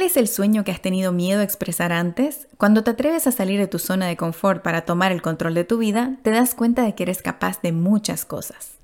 [0.00, 2.48] ¿Cuál es el sueño que has tenido miedo a expresar antes?
[2.56, 5.64] Cuando te atreves a salir de tu zona de confort para tomar el control de
[5.64, 8.79] tu vida, te das cuenta de que eres capaz de muchas cosas.